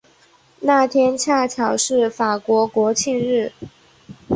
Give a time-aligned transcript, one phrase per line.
[0.61, 3.51] 那天恰巧是法国国庆日。